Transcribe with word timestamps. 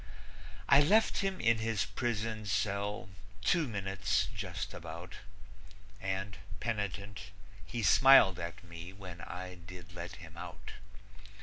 I 0.67 0.79
left 0.81 1.19
him 1.19 1.39
in 1.39 1.59
his 1.59 1.85
prison 1.85 2.47
cell 2.47 3.09
two 3.43 3.67
minutes, 3.67 4.29
just 4.35 4.73
about, 4.73 5.17
And, 6.01 6.37
penitent, 6.59 7.29
he 7.63 7.83
smiled 7.83 8.39
at 8.39 8.63
me 8.63 8.93
when 8.93 9.21
I 9.21 9.53
did 9.53 9.93
let 9.93 10.13
him 10.15 10.35
out. 10.37 10.71